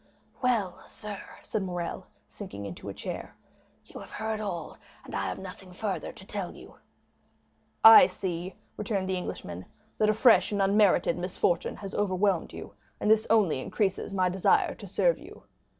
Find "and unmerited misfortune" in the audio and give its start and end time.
10.51-11.75